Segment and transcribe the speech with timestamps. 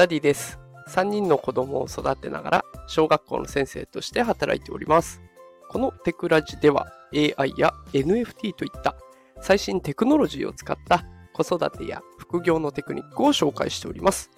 [0.00, 0.58] ダディです。
[0.88, 5.20] 3人の子供を育てながら小学校の先生として働いております。
[5.68, 8.96] このテクラジでは AI や NFT といった
[9.42, 11.04] 最新テクノロジーを使った
[11.34, 14.30] 子育てや副業のテクニックを紹介しております。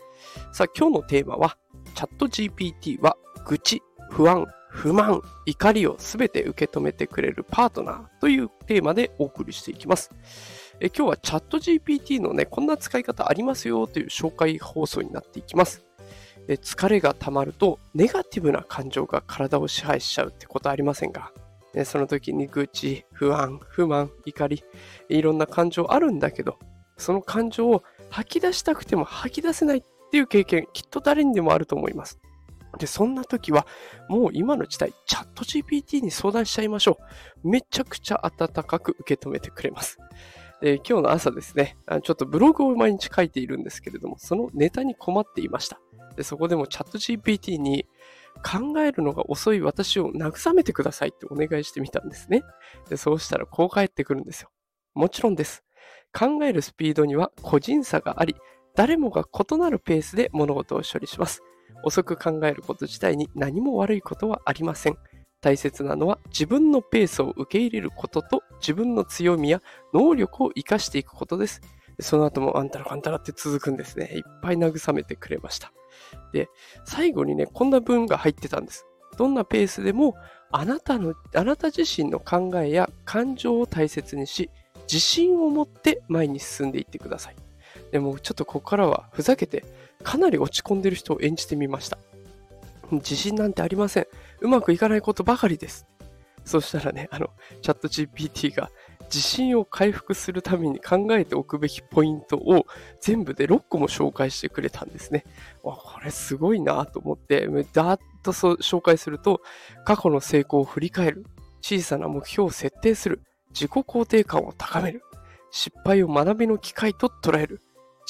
[0.53, 1.57] さあ今日のテーマは
[1.95, 3.17] チャット GPT は
[3.47, 10.11] 愚痴、不安、不満、怒りをすべて受け止めてくれるパートナーというテーマでお送りしていきます。
[10.85, 15.85] え今日はチャット GPT のね、こんな使い方ありますよという紹介放送になっていきます。
[16.49, 21.33] え疲れが溜まると、ネガティブな感情が体を支配しちゃうってことありませんか？
[21.85, 24.65] その時に愚痴、不安、不満、怒り、
[25.09, 26.59] いろんな感情あるんだけど、
[26.97, 32.19] その感情を吐き出したくても吐き出せないっていう経験、きっと誰にでもあると思います。
[32.81, 33.69] で、そんな時は、
[34.09, 36.99] もう今の時代、チャット GPT に相談しちゃいましょ
[37.45, 37.49] う。
[37.49, 39.99] めちゃくちゃ温かく受け止めてくれます。
[40.65, 45.81] えー、今日の朝ですね、ちょっとブログを毎日書いているんですけれども、そのネタに困っていました。
[46.17, 47.87] でそこでもチャット GPT に
[48.45, 52.43] 考えるのが遅い私を慰めてくださいってお願いしてみたんですね。
[52.89, 54.51] でそうしたらこう返ってくるんですよ。
[54.95, 55.65] もちろんです。
[56.13, 58.37] 考えるスピードには個人差があり、
[58.77, 61.43] 誰もが異なるペースで物事を処理します。
[61.85, 64.97] 遅く考えること自体に何も悪いことはありません。
[65.43, 69.61] 大切なのは自分のペースを受け入れることと自分の強みや
[69.93, 71.61] 能力を活かしていくことです。
[72.01, 74.07] その後もあんたらかんたらって続くんですね。
[74.15, 75.73] いっぱい慰めてくれました。
[76.33, 76.49] で、
[76.85, 78.87] 最後にね、こんな文が入ってたんです。
[79.19, 80.15] どんなペースでも
[80.53, 84.49] あなたの、あなた自身の考えや感情を大切にし、
[84.85, 87.37] 自信を持って前に進んでいってください。
[87.91, 89.65] でもちょっとここからはふざけて
[90.03, 91.99] かなり落ち込んでる人を演じてみました。
[92.97, 94.07] 自信なんてありません。
[94.41, 95.87] うまくいかないことばかりです。
[96.45, 98.71] そしたらね、あの、チャット GPT が
[99.05, 102.67] 自信を回復するために考えておくべきポイントを
[103.01, 105.25] 全部で6個も紹介してくれたんですね。
[105.63, 109.43] わ、これすごいなと思って、だーっとそ紹介すると、
[109.85, 111.27] 過去の成功を振り返る、
[111.61, 115.03] 小さな目標を設定する、自己肯定感を高める、
[115.51, 117.61] 失敗を学びの機会と捉える、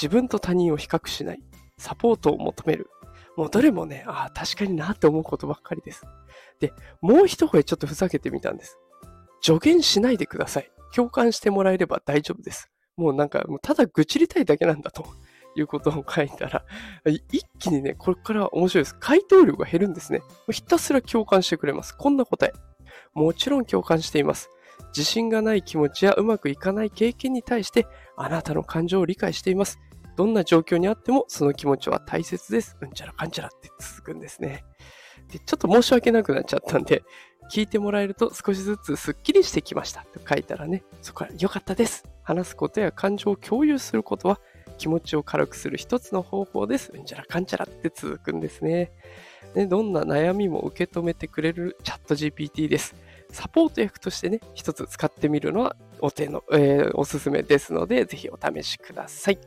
[0.01, 1.43] 自分と他人を比較しない、
[1.79, 2.89] サポートを求める、
[3.37, 6.05] もうどれもね、ああ、確かになって思うことばっかりです。
[6.61, 8.79] で、もう一声ちょっとふざけてみたんです。
[9.41, 10.71] 助言しないでください。
[10.95, 12.71] 共感してもらえれば大丈夫です。
[12.97, 15.07] もうなんか、もうただ愚痴りたいだけなんだと
[15.57, 16.65] いうことを書いたら、
[17.05, 18.97] 一気にね、これから面白いです。
[19.01, 20.23] 回答量が減るんですね。
[20.51, 21.97] ひたすら共感してくれます。
[21.97, 22.53] こんな答え。
[23.15, 24.51] もちろん共感しています。
[24.89, 29.79] 自信がない気持ちやうまくいかない経験に対して、あなたの感情を理解しています。
[30.17, 32.77] どんな状況にあってもその気持ちは大切です。
[32.81, 34.65] うんちゃらかんちゃらって続くんですね。
[35.29, 37.03] で、ちょっと申し訳なくなっちゃったんで、
[37.51, 42.05] 聞いてもらえると少しずつスッキリしてきましたと書いたらね、そこから良かったです。
[42.23, 44.41] 話すことや感情を共有することは
[44.79, 46.93] 気持ちを軽くする一つの方法です。
[46.95, 48.93] うんちゃらかんちゃらって続くんですね。
[49.55, 52.95] でどんな悩みも受け止めてくれるチャット GPT です。
[53.33, 59.39] サポート役としてね、一つ使ってみるのはお手の、えー、おすすめですので、ぜひお試しください。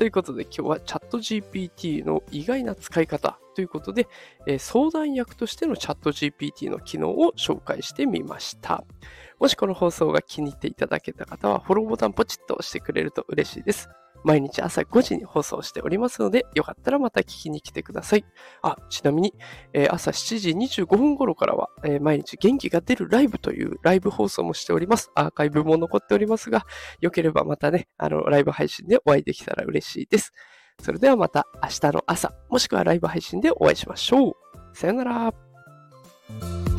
[0.00, 4.08] ということで今日はチャット GPT の意外な使い方ということで、
[4.46, 8.82] えー、相談役としてのチャット GPT の機能を紹介してみました。
[9.38, 13.90] もしこの放送が気に入っていただけた方はフォローボタンポチッと押してくれると嬉しいです。
[14.24, 18.24] 毎日朝5時に放送しておりますので、よかったらまた聞きに来てください。
[18.62, 19.34] あ、ちなみに、
[19.72, 20.50] えー、朝7時
[20.82, 25.10] 25分頃からは、えー、毎日元気が出るライブというライブ放送もしております。
[25.14, 26.66] アーカイブも残っておりますが、
[27.00, 30.32] よければまたね、あの、ライブ配信でお会いできたら嬉しいです。
[30.80, 34.34] それではまた明日の朝、もしくはライブ配信でお会いしましょう。
[34.72, 36.69] さよなら。